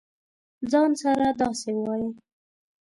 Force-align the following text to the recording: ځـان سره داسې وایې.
ځـان 0.71 0.91
سره 1.01 1.25
داسې 1.41 1.69
وایې. 1.83 2.09